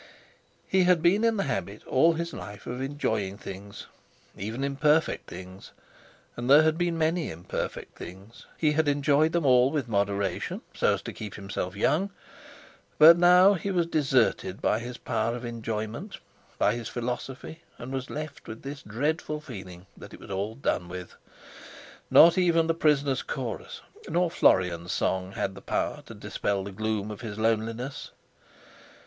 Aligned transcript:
He 0.67 0.85
had 0.85 1.03
been 1.03 1.23
in 1.23 1.37
the 1.37 1.43
habit 1.43 1.85
all 1.85 2.13
his 2.13 2.33
life 2.33 2.65
of 2.65 2.81
enjoying 2.81 3.37
things, 3.37 3.85
even 4.35 4.63
imperfect 4.63 5.29
things—and 5.29 6.49
there 6.49 6.63
had 6.63 6.75
been 6.75 6.97
many 6.97 7.29
imperfect 7.29 7.99
things—he 7.99 8.71
had 8.71 8.87
enjoyed 8.87 9.31
them 9.31 9.45
all 9.45 9.69
with 9.69 9.87
moderation, 9.87 10.61
so 10.73 10.95
as 10.95 11.03
to 11.03 11.13
keep 11.13 11.35
himself 11.35 11.75
young. 11.75 12.09
But 12.97 13.15
now 13.15 13.53
he 13.53 13.69
was 13.69 13.85
deserted 13.85 14.59
by 14.59 14.79
his 14.79 14.97
power 14.97 15.35
of 15.35 15.45
enjoyment, 15.45 16.17
by 16.57 16.73
his 16.73 16.89
philosophy, 16.89 17.59
and 17.77 17.93
left 18.09 18.47
with 18.47 18.63
this 18.63 18.81
dreadful 18.81 19.39
feeling 19.39 19.85
that 19.95 20.15
it 20.15 20.19
was 20.19 20.31
all 20.31 20.55
done 20.55 20.87
with. 20.89 21.13
Not 22.09 22.39
even 22.39 22.65
the 22.65 22.73
Prisoners' 22.73 23.21
Chorus, 23.21 23.81
nor 24.09 24.31
Florian's 24.31 24.91
Song, 24.91 25.33
had 25.33 25.53
the 25.53 25.61
power 25.61 26.01
to 26.07 26.15
dispel 26.15 26.63
the 26.63 26.71
gloom 26.71 27.11
of 27.11 27.21
his 27.21 27.37
loneliness. 27.37 28.09